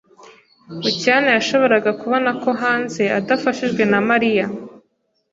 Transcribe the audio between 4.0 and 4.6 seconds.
Mariya.